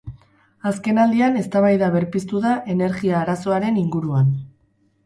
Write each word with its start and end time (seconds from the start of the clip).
Azkenaldian 0.69 1.37
eztabaida 1.43 1.91
berpiztu 1.97 2.43
da 2.47 2.55
energia-arazoaren 2.77 3.79
inguruan. 3.85 4.35